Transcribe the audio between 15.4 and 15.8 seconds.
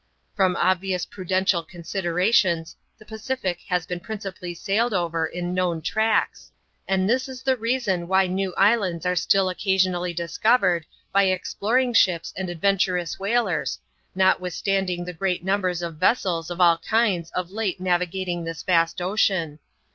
num ber